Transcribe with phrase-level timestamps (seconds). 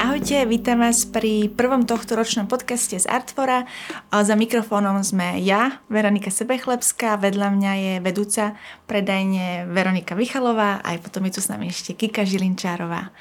[0.00, 3.68] Ahojte, vítam vás pri prvom tohto ročnom podcaste z Artfora.
[4.08, 8.56] Za mikrofónom sme ja, Veronika Sebechlebská, vedľa mňa je vedúca
[8.88, 13.12] predajne Veronika Michalová, aj potom je tu s nami ešte Kika Žilinčárová.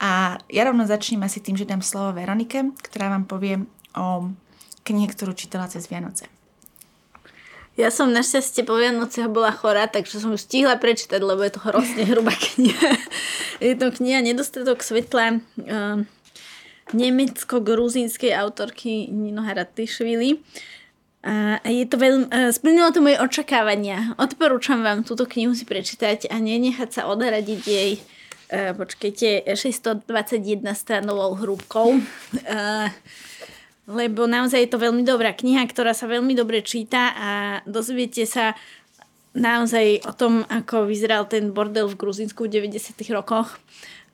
[0.00, 4.32] A ja rovno začnem asi tým, že dám slovo Veronike, ktorá vám povie o
[4.88, 6.32] knihe, ktorú čítala cez Vianoce.
[7.76, 11.60] Ja som našťastie po Vianociach bola chorá, takže som ju stihla prečítať, lebo je to
[11.60, 12.96] hrozne hrubá kniha.
[13.68, 16.00] je to kniha Nedostatok svetla uh,
[16.92, 20.40] nemecko-gruzínskej autorky Nino Haratišvili.
[21.22, 24.18] A je to veľmi, uh, splnilo to moje očakávania.
[24.18, 31.38] Odporúčam vám túto knihu si prečítať a nenechať sa odradiť jej uh, počkejte, 621 stranovou
[31.38, 32.02] hrúbkou.
[32.42, 32.90] Uh,
[33.86, 37.30] lebo naozaj je to veľmi dobrá kniha, ktorá sa veľmi dobre číta a
[37.66, 38.54] dozviete sa
[39.34, 42.98] naozaj o tom, ako vyzeral ten bordel v Gruzinsku v 90.
[43.16, 43.58] rokoch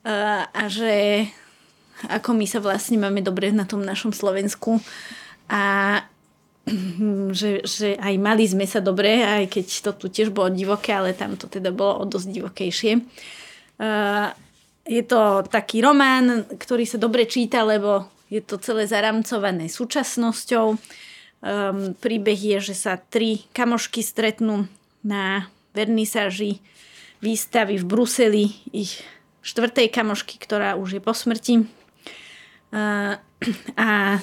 [0.07, 1.27] a že
[2.07, 4.79] ako my sa vlastne máme dobre na tom našom Slovensku
[5.51, 5.63] a
[7.39, 11.17] že, že aj mali sme sa dobre, aj keď to tu tiež bolo divoké, ale
[11.17, 12.93] tam to teda bolo o dosť divokejšie.
[14.89, 20.77] Je to taký román, ktorý sa dobre číta, lebo je to celé zaramcované súčasnosťou.
[21.39, 24.67] Um, príbeh je, že sa tri kamošky stretnú
[24.99, 26.59] na vernisáži
[27.23, 28.99] výstavy v Bruseli ich
[29.39, 31.78] štvrtej kamošky, ktorá už je po smrti.
[32.69, 34.19] A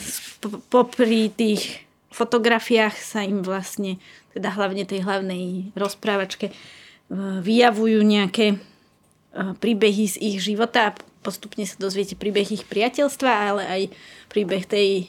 [0.71, 1.83] popri tých
[2.15, 3.99] fotografiách sa im vlastne,
[4.33, 6.55] teda hlavne tej hlavnej rozprávačke,
[7.43, 10.95] vyjavujú nejaké uh, príbehy z ich života.
[11.23, 13.83] Postupne sa dozviete príbeh ich priateľstva, ale aj
[14.31, 15.07] príbeh tej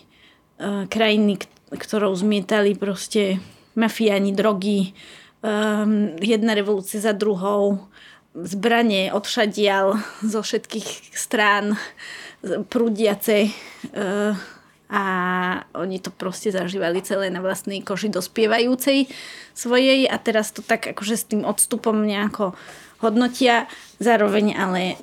[0.61, 1.41] uh, krajiny,
[1.73, 3.41] ktorou zmietali proste
[3.77, 4.94] mafiáni, drogy,
[5.41, 7.85] um, jedna revolúcia za druhou,
[8.38, 11.73] zbranie odšadial zo všetkých strán,
[12.67, 13.52] prúdiace
[13.94, 14.36] uh,
[14.88, 15.03] a
[15.76, 19.12] oni to proste zažívali celé na vlastnej koži dospievajúcej
[19.52, 22.56] svojej a teraz to tak akože s tým odstupom nejako
[23.03, 23.68] hodnotia,
[24.00, 24.96] zároveň ale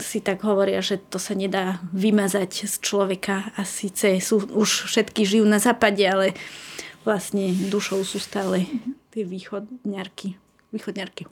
[0.00, 5.26] si tak hovoria, že to sa nedá vymazať z človeka a síce sú, už všetky
[5.26, 6.32] žijú na západe, ale
[7.04, 8.64] vlastne dušou sú stále
[9.12, 10.38] tie východňarky.
[10.70, 11.26] Východňarky.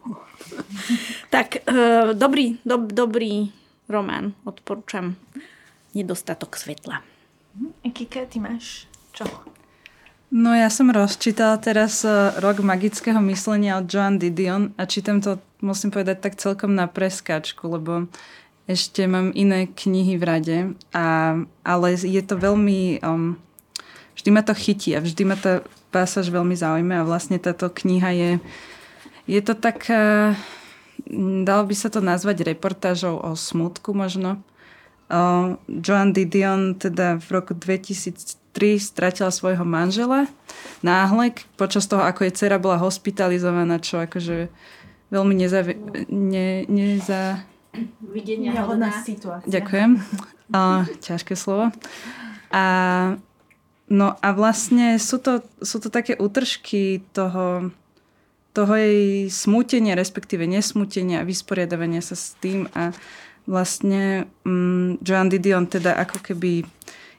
[1.34, 3.54] tak, e, dobrý, do, dobrý
[3.88, 5.16] román, odporúčam.
[5.96, 7.02] Nedostatok svetla.
[7.82, 9.24] Kika, ty máš čo?
[10.28, 15.40] No ja som rozčítala teraz e, Rok magického myslenia od Joan Didion a čítam to,
[15.64, 18.12] musím povedať, tak celkom na preskáčku, lebo
[18.68, 20.58] ešte mám iné knihy v rade,
[20.92, 23.00] a, ale je to veľmi...
[23.00, 23.40] Um,
[24.12, 28.12] vždy ma to chytí a vždy ma tá pásaž veľmi zaujíma a vlastne táto kniha
[28.12, 28.30] je...
[29.24, 29.88] Je to tak...
[31.44, 34.40] dalo by sa to nazvať reportážou o smutku možno.
[35.08, 38.36] Uh, Joan Didion teda v roku 2000
[38.82, 40.26] stratila svojho manžela
[40.82, 44.50] náhle počas toho, ako jej dcera bola hospitalizovaná, čo akože
[45.14, 45.72] veľmi nezavi...
[46.10, 47.46] ne, neza...
[48.02, 49.46] Videnia hodná situácia.
[49.46, 50.02] Ďakujem.
[50.50, 51.70] A, ťažké slovo.
[52.50, 52.64] A,
[53.86, 57.70] no a vlastne sú to, sú to také útržky toho,
[58.58, 62.90] toho jej smútenia, respektíve nesmútenia a vysporiadavania sa s tým a
[63.46, 66.66] vlastne um, Joan Didion teda ako keby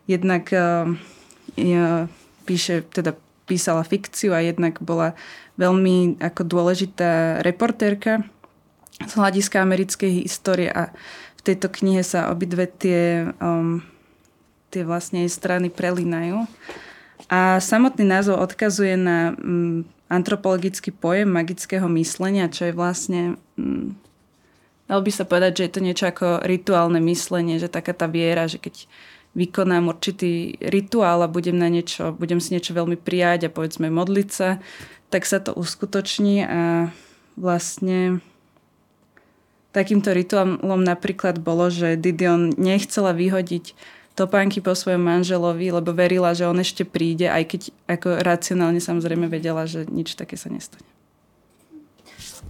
[0.04, 0.84] jednak uh,
[2.44, 3.16] píše, teda
[3.48, 5.16] písala fikciu a jednak bola
[5.56, 8.28] veľmi ako dôležitá reportérka
[9.00, 10.92] z hľadiska americkej histórie a
[11.40, 13.80] v tejto knihe sa obidve tie, um,
[14.76, 16.44] tie vlastne strany prelínajú.
[17.32, 23.22] A samotný názov odkazuje na um, antropologický pojem magického myslenia, čo je vlastne
[23.56, 23.94] um,
[24.90, 28.50] dalo by sa povedať, že je to niečo ako rituálne myslenie, že taká tá viera,
[28.50, 28.90] že keď
[29.38, 34.30] vykonám určitý rituál a budem na niečo, budem si niečo veľmi prijať a povedzme modliť
[34.34, 34.58] sa,
[35.14, 36.90] tak sa to uskutoční a
[37.38, 38.26] vlastne
[39.70, 43.78] takýmto rituálom napríklad bolo, že Didion nechcela vyhodiť
[44.20, 49.32] topánky po svojom manželovi, lebo verila, že on ešte príde, aj keď ako racionálne samozrejme
[49.32, 50.84] vedela, že nič také sa nestane.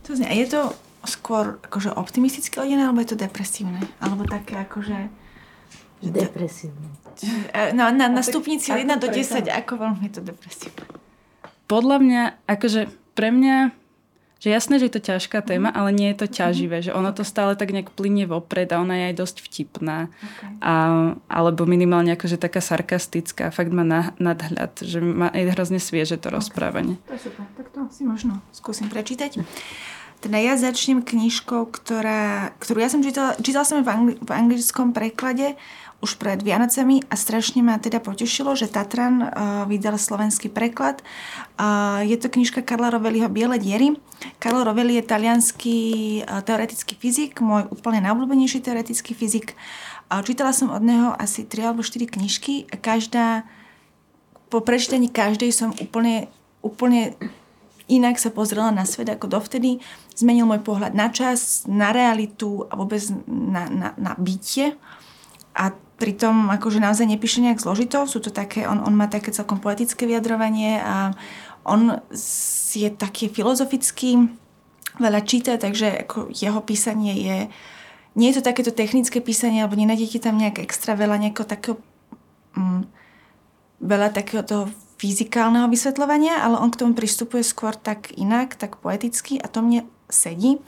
[0.10, 0.62] To znie, a je to
[1.06, 3.80] skôr akože optimistické ladené, alebo je to depresívne?
[4.02, 5.14] Alebo také akože
[6.00, 6.88] Depresívne.
[7.76, 10.88] No, na, na stupnici 1 do 10, ako veľmi je to depresívne?
[11.68, 12.88] Podľa mňa, akože
[13.20, 13.76] pre mňa,
[14.40, 15.78] že jasné, že je to ťažká téma, mhm.
[15.78, 16.34] ale nie je to mhm.
[16.34, 20.08] ťaživé, že ono to stále tak nejak plynie vopred a ona je aj dosť vtipná.
[20.08, 20.52] Okay.
[20.64, 20.74] A,
[21.28, 26.32] alebo minimálne akože taká sarkastická, fakt má na, nadhľad, že má aj hrozne svieže to
[26.32, 26.38] okay.
[26.40, 26.96] rozprávanie.
[27.12, 29.44] To je super, tak to si možno skúsim prečítať.
[30.20, 34.92] Teda ja začnem knižkou, ktorá, ktorú ja som čítala, čítala som v, angli, v anglickom
[34.92, 35.56] preklade
[36.00, 39.30] už pred Vianocami a strašne ma teda potešilo, že Tatran uh,
[39.68, 41.04] vydal slovenský preklad.
[41.60, 44.00] Uh, je to knižka Karla Rovelliho Biele diery.
[44.40, 45.80] Karlo Rovelli je talianský
[46.24, 49.60] uh, teoretický fyzik, môj úplne najobľúbenejší teoretický fyzik.
[50.08, 53.44] Uh, čítala som od neho asi 3 alebo 4 knižky a každá,
[54.48, 56.32] po prečítaní každej som úplne,
[56.64, 57.20] úplne
[57.90, 59.82] inak sa pozrela na svet ako dovtedy.
[60.14, 64.78] Zmenil môj pohľad na čas, na realitu a vôbec na, na, na bytie.
[65.58, 69.60] A pritom akože naozaj nepíše nejak zložito, sú to také, on, on má také celkom
[69.60, 71.12] poetické vyjadrovanie a
[71.68, 72.00] on
[72.72, 74.32] je taký filozofický,
[74.98, 77.38] veľa číta, takže ako jeho písanie je,
[78.16, 81.76] nie je to takéto technické písanie, alebo nenájdete tam nejak extra veľa nejakého takého,
[82.56, 82.88] mm,
[83.84, 89.40] veľa takého toho fyzikálneho vysvetľovania, ale on k tomu pristupuje skôr tak inak, tak poeticky
[89.40, 90.60] a to mne sedí.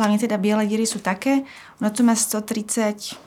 [0.00, 1.44] Hlavne teda biele díry sú také,
[1.78, 3.20] ono to má 130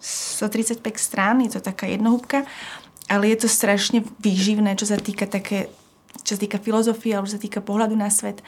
[0.00, 2.48] 135 strán, je to taká jednohúbka,
[3.04, 5.68] ale je to strašne výživné, čo sa týka také
[6.20, 8.42] čo sa týka filozofie alebo čo sa týka pohľadu na svet.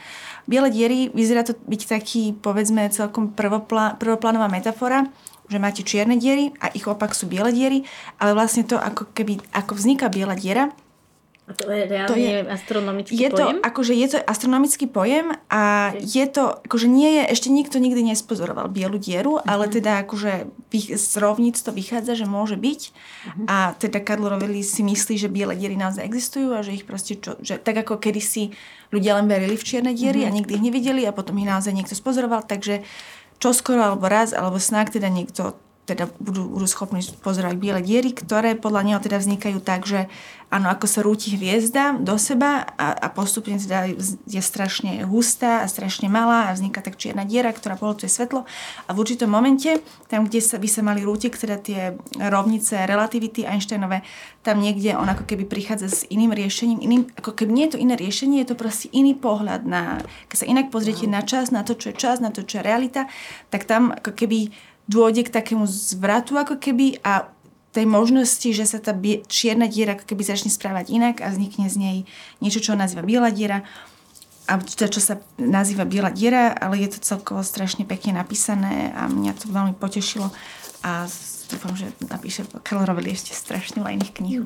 [0.45, 5.07] Biele diery vyzerá to byť taký, povedzme, celkom prvoplá, prvoplánová metafora,
[5.47, 7.87] že máte čierne diery a ich opak sú biele diery,
[8.19, 10.75] ale vlastne to, ako keby, ako vzniká biela diera,
[11.43, 13.59] a to je reálne to je, astronomický je pojem?
[13.59, 17.99] To, akože je to astronomický pojem a je to, akože nie je, ešte nikto nikdy
[18.15, 19.51] nespozoroval bielu dieru, uh-huh.
[19.51, 20.47] ale teda akože
[20.95, 23.45] z rovnic to vychádza, že môže byť uh-huh.
[23.51, 27.19] a teda Karlo Rovelli si myslí, že biele diery naozaj existujú a že ich proste,
[27.19, 28.55] čo, že tak ako kedysi
[28.95, 30.31] ľudia len verili v čierne diery uh-huh.
[30.31, 32.87] a nikdy ich nevideli a potom ich naozaj niekto spozoroval, takže
[33.43, 38.55] čoskoro alebo raz alebo snak teda niekto teda budú, budú schopní pozerať biele diery, ktoré
[38.55, 40.07] podľa neho teda vznikajú tak, že
[40.47, 43.91] áno, ako sa rúti hviezda do seba a, a postupne teda
[44.23, 48.47] je strašne hustá a strašne malá a vzniká tak čierna diera, ktorá polotuje svetlo.
[48.87, 51.81] A v určitom momente, tam, kde sa, by sa mali rútiť, teda tie
[52.15, 54.05] rovnice relativity Einsteinové,
[54.45, 57.81] tam niekde on ako keby prichádza s iným riešením, iným, ako keby nie je to
[57.81, 59.99] iné riešenie, je to proste iný pohľad na,
[60.31, 62.67] keď sa inak pozriete na čas, na to, čo je čas, na to, čo je
[62.67, 63.09] realita,
[63.49, 64.53] tak tam ako keby
[64.87, 67.31] dôjde k takému zvratu ako keby a
[67.73, 68.93] tej možnosti, že sa tá
[69.25, 71.97] čierna diera ako keby začne správať inak a vznikne z nej
[72.37, 73.65] niečo, čo nazýva biela diera.
[74.45, 79.09] A to, čo sa nazýva biela diera, ale je to celkovo strašne pekne napísané a
[79.09, 80.29] mňa to veľmi potešilo
[80.83, 81.07] a
[81.63, 84.43] dúfam, že napíše Karol Roveli ešte strašne veľa iných kníh.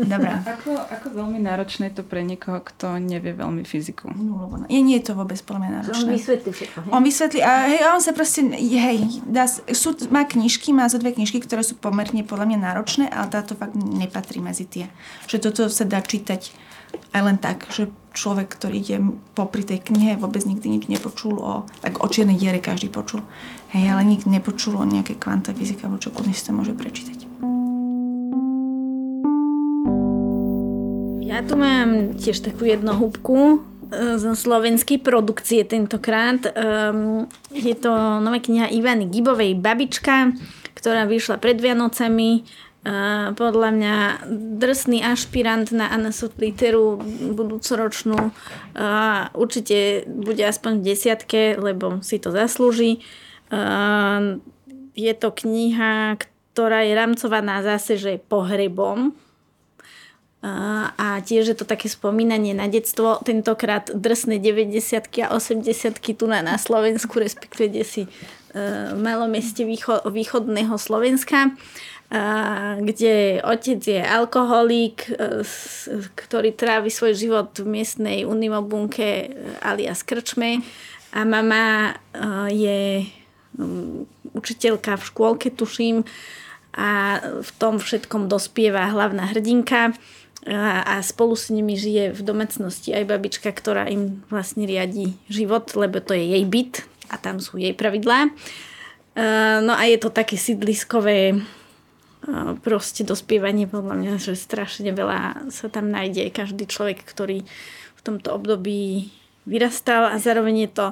[0.00, 0.32] Dobre.
[0.56, 4.08] Ako, ako veľmi náročné je to pre niekoho, kto nevie veľmi fyziku?
[4.16, 6.08] No, lebo nie, nie je to vôbec podľa mňa náročné.
[6.08, 6.78] On vysvetlí všetko.
[6.80, 6.90] Hej?
[6.94, 11.12] On vysvetlí a hej, on sa proste, hej, dá, sú, má knižky, má zo dve
[11.12, 14.86] knižky, ktoré sú pomerne podľa mňa náročné, ale táto fakt nepatrí medzi tie.
[15.28, 16.54] Že toto sa dá čítať
[17.12, 18.96] aj len tak, že človek, ktorý ide
[19.34, 23.26] popri tej knihe, vôbec nikdy nič nepočul o, tak o čiernej diere každý počul.
[23.74, 27.26] Hej, ale nikdy nepočul o nejaké kvanta fyzika, alebo čo si to môže prečítať.
[31.26, 33.56] Ja tu mám tiež takú jednohúbku e,
[34.22, 36.46] zo slovenskej produkcie tentokrát.
[36.54, 37.90] Um, je to
[38.22, 40.30] nová kniha Ivany Gibovej Babička,
[40.78, 42.46] ktorá vyšla pred Vianocami
[43.32, 43.94] podľa mňa
[44.60, 47.00] drsný ašpirant na Anasut literu
[47.32, 48.28] budúcoročnú.
[48.76, 53.00] Uh, určite bude aspoň v desiatke, lebo si to zaslúži.
[53.48, 54.36] Uh,
[54.92, 56.20] je to kniha,
[56.52, 59.16] ktorá je rámcovaná zase, že pohrebom.
[60.44, 65.64] A tiež je to také spomínanie na detstvo, tentokrát drsné 90 a 80
[66.20, 71.48] tu na, na Slovensku, respektíve si uh, malom meste výcho, východného Slovenska.
[71.48, 71.56] Uh,
[72.78, 75.42] kde otec je alkoholík, e,
[76.14, 79.26] ktorý trávi svoj život v miestnej unimobunke e,
[79.58, 80.62] alias krčme
[81.10, 81.92] a mama e,
[82.54, 82.80] je
[84.34, 86.02] učiteľka v škôlke, tuším,
[86.74, 89.94] a v tom všetkom dospieva hlavná hrdinka
[90.50, 96.02] a spolu s nimi žije v domácnosti aj babička, ktorá im vlastne riadi život, lebo
[96.02, 96.82] to je jej byt
[97.14, 98.26] a tam sú jej pravidlá.
[99.62, 101.46] No a je to také sídliskové
[102.64, 106.32] proste dospievanie podľa mňa, že strašne veľa sa tam nájde.
[106.32, 107.44] Každý človek, ktorý
[107.94, 109.12] v tomto období
[109.44, 110.86] vyrastal a zároveň je to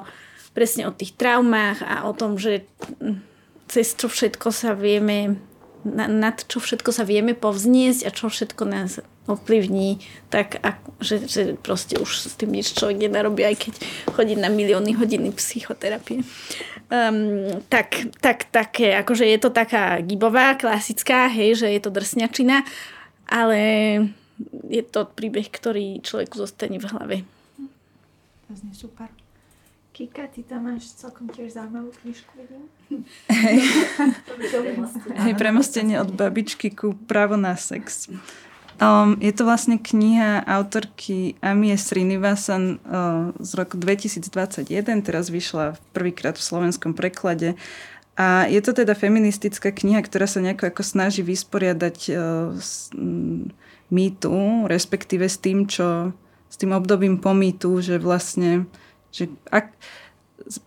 [0.53, 2.69] presne o tých traumách a o tom, že
[3.65, 5.41] cez čo všetko sa vieme
[5.83, 10.59] nad čo všetko sa vieme povzniesť a čo všetko nás ovplyvní, tak
[10.99, 13.73] že, že proste už s tým nič človek nenarobí, aj keď
[14.11, 16.27] chodí na milióny hodiny psychoterapie.
[16.91, 22.67] Um, tak, tak, také, akože je to taká gibová, klasická, hej, že je to drsňačina,
[23.31, 23.59] ale
[24.67, 27.17] je to príbeh, ktorý človeku zostane v hlave.
[28.47, 29.07] To znie super.
[29.93, 32.65] Kika, ty tam máš celkom tiež zaujímavú knižku, vidím.
[33.29, 33.61] Hej,
[35.21, 38.09] Hej premostenie od babičky ku právo na sex.
[38.83, 44.27] Um, je to vlastne kniha autorky Amie Srinivasan uh, z roku 2021,
[45.07, 47.55] teraz vyšla prvýkrát v slovenskom preklade.
[48.19, 52.15] A je to teda feministická kniha, ktorá sa nejako ako snaží vysporiadať uh,
[52.59, 53.47] s um,
[53.87, 56.11] mýtu, respektíve s tým, čo
[56.51, 58.67] s tým obdobím po mýtu, že vlastne
[59.13, 59.69] že ak,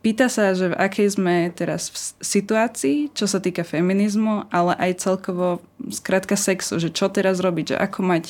[0.01, 5.05] pýta sa, že v akej sme teraz v situácii, čo sa týka feminizmu, ale aj
[5.05, 5.61] celkovo
[5.93, 8.25] skrátka sexu, že čo teraz robiť, že ako mať,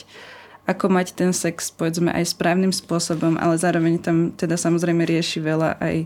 [0.67, 5.79] ako mať ten sex, povedzme, aj správnym spôsobom, ale zároveň tam teda samozrejme rieši veľa
[5.79, 5.97] aj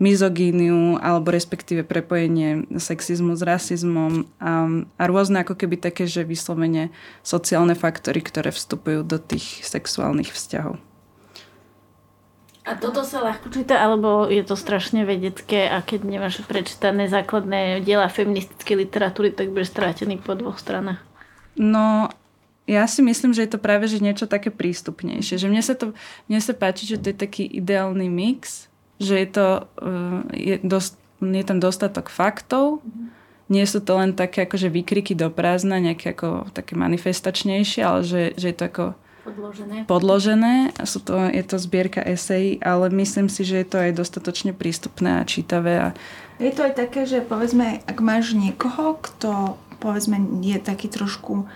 [0.00, 4.64] mizogíniu alebo respektíve prepojenie sexizmu s rasizmom a,
[4.96, 6.88] a rôzne ako keby také, že vyslovene
[7.20, 10.89] sociálne faktory, ktoré vstupujú do tých sexuálnych vzťahov.
[12.70, 17.82] A toto sa ľahko číta, alebo je to strašne vedecké a keď nemáš prečítané základné
[17.82, 21.02] diela feministickej literatúry, tak budeš strátený po dvoch stranách?
[21.58, 22.06] No,
[22.70, 25.42] ja si myslím, že je to práve že niečo také prístupnejšie.
[25.42, 25.98] Že mne sa, to,
[26.30, 28.70] mne sa páči, že to je taký ideálny mix,
[29.02, 29.46] že je, to,
[29.82, 33.06] uh, je, dost, je tam dostatok faktov, mm-hmm.
[33.50, 38.22] nie sú to len také akože výkriky do prázdna, nejaké ako také manifestačnejšie, ale že,
[38.38, 38.84] že je to ako
[39.30, 39.76] podložené.
[39.86, 40.54] podložené.
[40.82, 45.22] Sú to, je to zbierka esejí, ale myslím si, že je to aj dostatočne prístupné
[45.22, 45.74] a čítavé.
[45.78, 45.88] A...
[46.42, 51.48] Je to aj také, že povedzme, ak máš niekoho, kto povedzme je taký trošku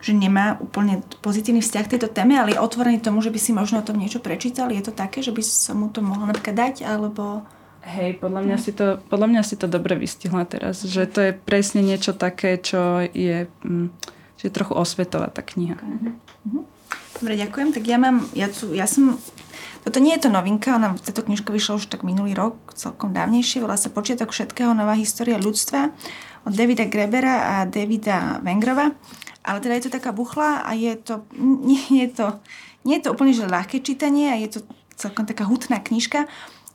[0.00, 3.52] že nemá úplne pozitívny vzťah k tejto téme, ale je otvorený tomu, že by si
[3.52, 4.72] možno o tom niečo prečítal.
[4.72, 7.44] Je to také, že by sa mu to mohlo napríklad dať, alebo...
[7.84, 11.32] Hej, podľa mňa, si to, podľa mňa si to dobre vystihla teraz, že to je
[11.32, 13.88] presne niečo také, čo je, mm,
[14.40, 15.80] že je trochu osvetová tá kniha.
[15.80, 16.64] Uh-huh.
[17.20, 17.68] Dobre, ďakujem.
[17.76, 19.20] Tak ja mám, ja, ja som,
[19.84, 23.60] toto nie je to novinka, ona, táto knižka vyšla už tak minulý rok, celkom dávnejšie,
[23.60, 25.92] volá sa Počiatok všetkého, nová história ľudstva
[26.48, 28.96] od Davida Grebera a Davida Vengrova.
[29.40, 31.24] Ale teda je to taká buchla a je to,
[31.68, 32.26] nie je to,
[32.84, 34.60] nie je to úplne že ľahké čítanie a je to
[34.96, 36.28] celkom taká hutná knižka.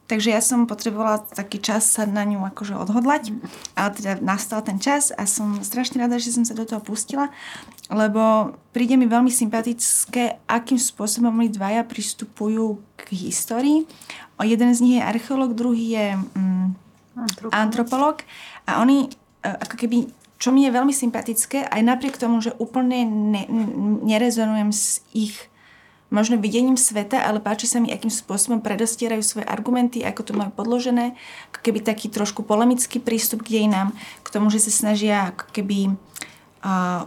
[0.05, 3.33] Takže ja som potrebovala taký čas sa na ňu akože odhodlať,
[3.73, 7.33] ale teda nastal ten čas a som strašne rada, že som sa do toho pustila,
[7.89, 13.89] lebo príde mi veľmi sympatické, akým spôsobom oni dvaja pristupujú k histórii.
[14.37, 16.67] O jeden z nich je archeológ, druhý je mm,
[17.17, 17.51] antropolog.
[17.57, 18.17] antropolog
[18.69, 19.09] a oni
[19.41, 19.97] e, ako keby
[20.35, 23.43] čo mi je veľmi sympatické, aj napriek tomu, že úplne ne,
[24.03, 25.33] nerezonujem s ich
[26.15, 30.55] možno videním sveta, ale páči sa mi, akým spôsobom predostierajú svoje argumenty, ako to majú
[30.55, 31.11] podložené,
[31.51, 33.91] ako keby taký trošku polemický prístup k dejinám,
[34.23, 35.91] k tomu, že sa snažia keby
[36.63, 37.03] uh,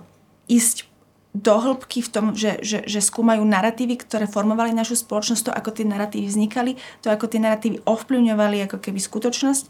[0.52, 0.84] ísť
[1.32, 5.70] do hĺbky v tom, že, že, že skúmajú narratívy, ktoré formovali našu spoločnosť, to, ako
[5.72, 9.64] tie narratívy vznikali, to, ako tie narratívy ovplyvňovali ako keby skutočnosť.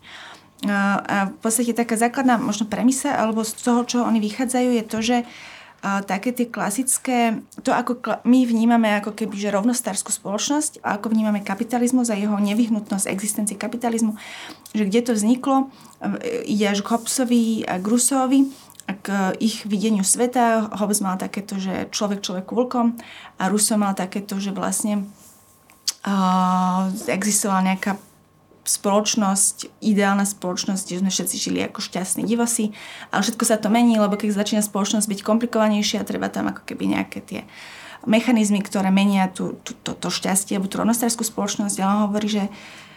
[0.67, 4.99] A v podstate taká základná možno premisa, alebo z toho, čo oni vychádzajú, je to,
[4.99, 10.83] že uh, také tie klasické, to ako kla- my vnímame ako keby, že rovnostárskú spoločnosť
[10.83, 14.19] a ako vnímame kapitalizmus a jeho nevyhnutnosť existencie kapitalizmu,
[14.75, 15.71] že kde to vzniklo,
[16.47, 18.51] ide až k Hobbesovi a Grusovi
[18.89, 19.07] a k
[19.39, 20.73] ich videniu sveta.
[20.81, 22.97] Hobbes mal takéto, že človek človeku vlkom
[23.39, 25.05] a Russo mal takéto, že vlastne
[26.09, 28.01] uh, existovala nejaká
[28.69, 32.77] spoločnosť, ideálna spoločnosť, kde sme všetci žili ako šťastní divosi,
[33.09, 36.85] ale všetko sa to mení, lebo keď začína spoločnosť byť komplikovanejšia, treba tam ako keby
[36.93, 37.41] nejaké tie
[38.07, 41.77] mechanizmy, ktoré menia tú, tú, to, to šťastie alebo tú rovnostárskú spoločnosť.
[41.81, 42.45] Ale on hovorí, že,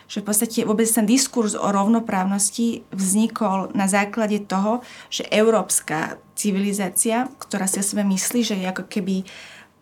[0.05, 7.31] že v podstate vôbec ten diskurs o rovnoprávnosti vznikol na základe toho, že európska civilizácia,
[7.41, 9.25] ktorá si o sebe myslí, že je ako keby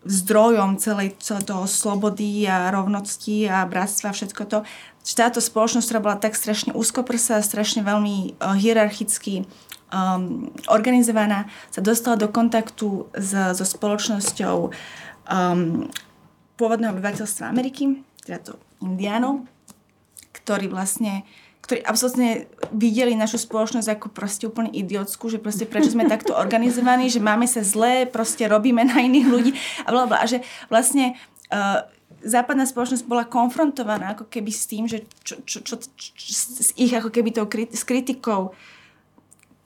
[0.04, 4.58] zdrojom celej, celej toho slobody a rovnosti a bratstva a všetko to,
[5.04, 9.44] že táto spoločnosť, ktorá bola tak strašne úzkoprsá, strašne veľmi uh, hierarchicky
[9.92, 14.56] um, organizovaná, sa dostala do kontaktu s, so spoločnosťou
[15.28, 15.88] um,
[16.56, 19.44] pôvodného obyvateľstva Ameriky, teda to indiánov,
[20.32, 21.28] ktorí vlastne
[21.70, 27.06] ktorí absolútne videli našu spoločnosť ako proste úplne idiotskú, že proste prečo sme takto organizovaní,
[27.06, 29.54] že máme sa zlé, proste robíme na iných ľudí
[29.86, 30.18] a bla, bla.
[30.18, 31.14] A že vlastne
[31.54, 31.86] uh,
[32.26, 36.90] západná spoločnosť bola konfrontovaná ako keby s tým, že čo, čo, čo, čo, s ich
[36.90, 38.50] ako keby tou krit, s kritikou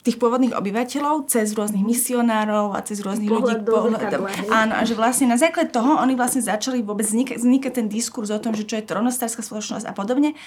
[0.05, 3.73] tých pôvodných obyvateľov cez rôznych misionárov a cez rôznych pohľad ľudí.
[3.73, 4.01] Pohľad,
[4.53, 8.29] áno, a že vlastne na základe toho oni vlastne začali vôbec vznikať, vznikať ten diskurs
[8.29, 10.37] o tom, že čo je rovnostárska spoločnosť a podobne.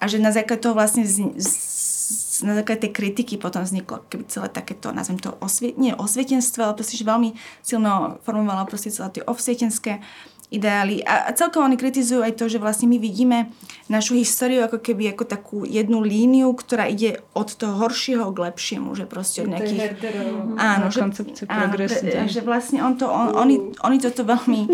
[0.00, 4.24] A že na základe toho vlastne z, z, na základe tej kritiky potom vzniklo keby
[4.32, 9.20] celé takéto, nazvem to, osvie, nie osvietenstvo, ale proste, že veľmi silno formovalo proste celé
[9.20, 10.00] tie osvietenské
[10.52, 11.00] ideály.
[11.02, 13.48] A, a celkovo oni kritizujú aj to, že vlastne my vidíme
[13.88, 18.92] našu históriu ako keby ako takú jednu líniu, ktorá ide od toho horšieho k lepšiemu,
[18.92, 19.96] že proste od nejakých...
[20.60, 21.00] Áno, že,
[21.48, 21.88] áno pre,
[22.28, 24.68] že vlastne on to, on, oni, oni toto veľmi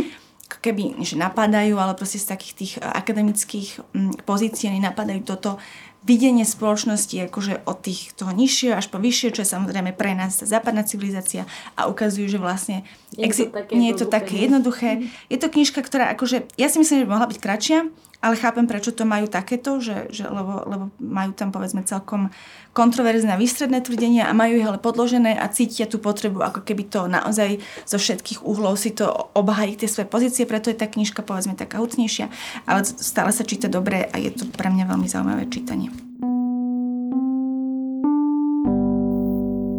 [0.58, 3.84] keby, že napadajú, ale proste z takých tých akademických
[4.24, 5.60] pozícií oni napadajú toto
[6.06, 10.38] videnie spoločnosti akože od tých toho nižšieho až po vyššie, čo je samozrejme pre nás
[10.38, 12.76] západná civilizácia a ukazujú, že vlastne
[13.18, 15.10] exi- to nie je to také jednoduché.
[15.26, 17.78] Je to knižka, ktorá akože, ja si myslím, že by mohla byť kratšia,
[18.18, 22.34] ale chápem, prečo to majú takéto, že, že, lebo, lebo majú tam povedzme celkom
[22.74, 27.06] kontroverzné výstredné tvrdenia a majú ich ale podložené a cítia tú potrebu, ako keby to
[27.06, 29.06] naozaj zo všetkých uhlov si to
[29.38, 32.26] obhájí tie svoje pozície, preto je tá knižka povedzme taká hutnejšia,
[32.66, 35.94] ale stále sa číta dobre a je to pre mňa veľmi zaujímavé čítanie.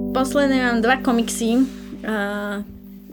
[0.09, 1.63] Posledné mám dva komiksy.
[2.03, 2.59] Uh,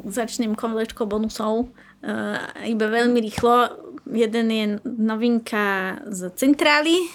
[0.07, 1.71] začnem kolečko bonusov.
[2.03, 7.11] Uh, iba veľmi rýchlo Jeden je novinka z Centrály uh,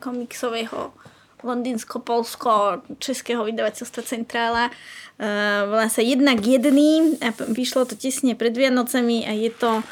[0.00, 0.96] komiksového
[1.44, 4.72] londýnsko-polsko-českého vydavateľstva Centrála.
[5.20, 9.84] Uh, volá sa Jednak jedný a vyšlo to tesne pred Vianocami a je to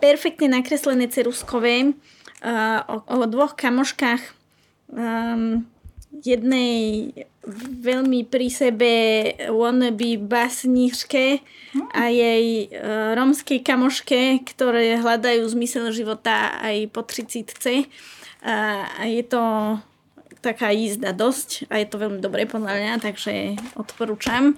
[0.00, 1.96] perfektne nakreslené ceruskové
[2.44, 4.20] uh, o, dvoch kamoškách.
[4.92, 5.64] Um,
[6.10, 7.10] jednej
[7.80, 8.92] veľmi pri sebe
[9.48, 11.40] wannabe básničke
[11.96, 17.88] a jej uh, romskej kamoške, ktoré hľadajú zmysel života aj po 30
[18.44, 19.42] a, a je to
[20.40, 24.56] taká jízda dosť a je to veľmi dobré podľa mňa, takže odporúčam.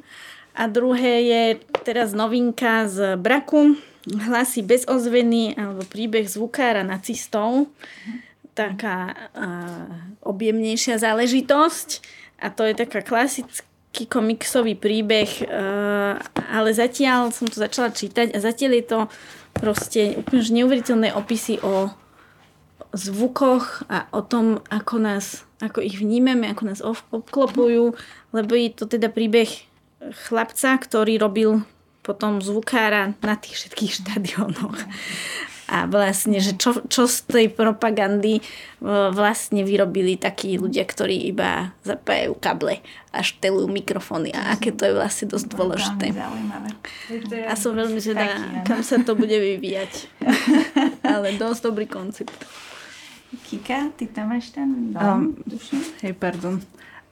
[0.55, 1.43] A druhé je
[1.83, 3.75] teraz novinka z Braku,
[4.07, 7.71] hlasy bez ozveny alebo príbeh zvukára nacistov.
[8.53, 9.89] Taká uh,
[10.29, 11.89] objemnejšia záležitosť.
[12.43, 16.21] A to je taká klasický komiksový príbeh, uh,
[16.53, 18.99] ale zatiaľ som to začala čítať a zatiaľ je to
[19.57, 21.93] proste úplne neuveriteľné opisy o
[22.93, 27.97] zvukoch a o tom, ako nás, ako ich vnímame, ako nás obklopujú,
[28.37, 29.49] lebo je to teda príbeh
[30.29, 31.65] chlapca, ktorý robil
[32.03, 34.77] potom zvukára na tých všetkých štadiónoch
[35.73, 38.43] a vlastne, že čo, čo z tej propagandy e,
[39.09, 44.93] vlastne vyrobili takí ľudia, ktorí iba zapájajú kable a štelujú mikrofóny a aké to je
[44.93, 46.13] vlastne dosť dôležité.
[47.49, 48.37] A som veľmi zvedá,
[48.69, 50.13] kam sa to bude vyvíjať.
[51.17, 52.37] Ale dosť dobrý koncept.
[53.49, 56.61] Kika, ty tam máš ten dom, um, Hej, pardon.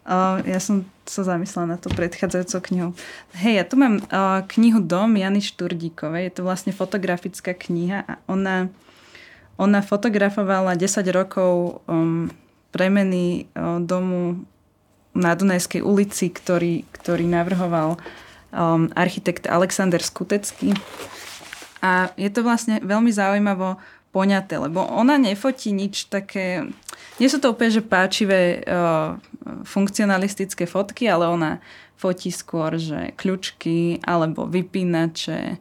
[0.01, 2.91] Uh, ja som sa zamyslela na to predchádzajúcou knihu.
[3.37, 6.31] Hej, ja tu mám uh, knihu Dom Jany Šturdíkovej.
[6.31, 8.73] Je to vlastne fotografická kniha a ona,
[9.61, 12.33] ona fotografovala 10 rokov um,
[12.73, 14.41] premeny uh, domu
[15.13, 17.99] na Dunajskej ulici, ktorý, ktorý navrhoval
[18.55, 20.75] um, architekt Alexander Skutecký.
[21.81, 26.67] A je to vlastne veľmi zaujímavo poňaté, lebo ona nefotí nič také...
[27.23, 29.21] Nie sú to úplne že páčivé uh,
[29.63, 31.63] funkcionalistické fotky, ale ona
[32.01, 35.61] fotí skôr, že kľúčky alebo vypínače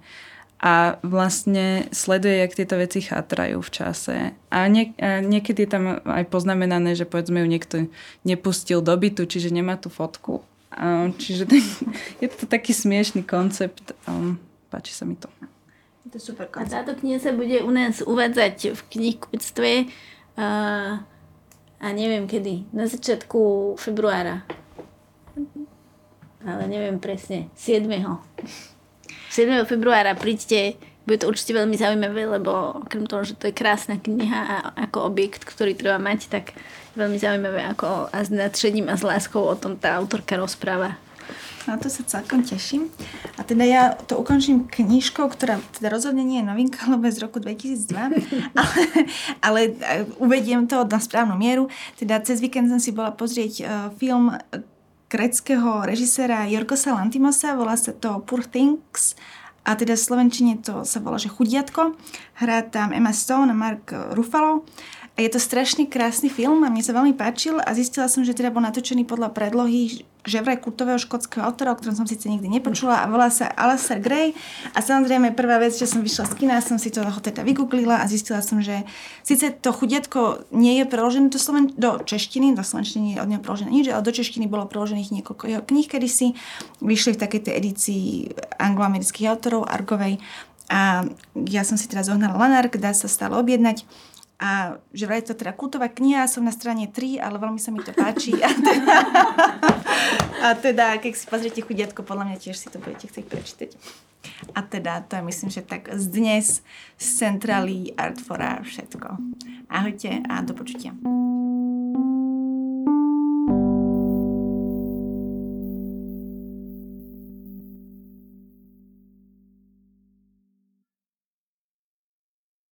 [0.59, 4.15] a vlastne sleduje, jak tieto veci chátrajú v čase.
[4.51, 7.75] A, nie, a niekedy je tam aj poznamenané, že povedzme ju niekto
[8.27, 10.43] nepustil do bytu, čiže nemá tú fotku.
[10.75, 11.47] A, čiže
[12.23, 13.95] je to taký smiešný koncept.
[14.03, 14.35] Um,
[14.67, 15.31] páči sa mi to.
[16.09, 16.73] To je super koncept.
[16.73, 19.71] A táto kniha sa bude u nás uvádzať v knihkupectve
[20.41, 20.97] uh,
[21.77, 22.65] a neviem kedy.
[22.73, 24.41] Na začiatku februára.
[26.41, 27.53] Ale neviem presne.
[27.53, 27.85] 7.
[29.29, 29.69] 7.
[29.69, 30.81] februára príďte.
[31.05, 34.57] Bude to určite veľmi zaujímavé, lebo okrem toho, že to je krásna kniha a
[34.89, 36.57] ako objekt, ktorý treba mať, tak
[36.97, 40.97] veľmi zaujímavé, ako a s nadšením a s láskou o tom tá autorka rozpráva.
[41.69, 42.89] Na to sa celkom teším.
[43.37, 47.23] A teda ja to ukončím knižkou, ktorá teda rozhodne nie je novinka, lebo je z
[47.23, 47.93] roku 2002,
[48.57, 48.83] ale,
[49.45, 49.71] ale e,
[50.17, 51.69] uvediem to na správnu mieru.
[51.93, 53.67] Teda cez víkend som si bola pozrieť uh,
[54.01, 54.33] film
[55.09, 59.17] greckého režiséra Jorgosa Lantimosa, volá sa to Poor Things
[59.69, 61.93] a teda v Slovenčine to sa volá, že Chudiatko.
[62.41, 64.65] Hrá tam Emma Stone a Mark Ruffalo.
[65.19, 68.31] A je to strašne krásny film a mne sa veľmi páčil a zistila som, že
[68.31, 72.51] teda bol natočený podľa predlohy že vraj kultového škótskeho autora, o ktorom som síce nikdy
[72.51, 74.35] nepočula a volá sa Alistair Gray.
[74.75, 78.05] A samozrejme prvá vec, že som vyšla z kina, som si to teda vygooglila a
[78.05, 78.83] zistila som, že
[79.23, 83.29] síce to chudiatko nie je preložené do, Sloven- do češtiny, do slovenčiny nie je od
[83.31, 86.35] neho preložené nič, ale do češtiny bolo preložených niekoľko jeho kníh kedysi.
[86.83, 88.03] Vyšli v takej tej edícii
[88.59, 90.19] angloamerických autorov, Argovej.
[90.69, 91.07] A
[91.47, 93.87] ja som si teraz zohnala Lanark, dá sa stále objednať
[94.39, 97.83] a že vraj to teda kultová kniha, som na strane 3, ale veľmi sa mi
[97.83, 98.39] to páči.
[98.39, 98.95] A teda,
[100.47, 103.69] a teda keď si pozriete chudiatko, podľa mňa tiež si to budete chcieť prečítať.
[104.55, 106.63] A teda to je myslím, že tak z dnes
[106.95, 109.19] z centrály Artfora všetko.
[109.67, 110.95] Ahojte a do počutia.